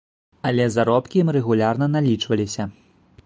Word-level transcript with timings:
Але 0.51 0.65
заробкі 0.75 1.21
ім 1.23 1.29
рэгулярна 1.37 1.85
налічваліся. 1.99 2.63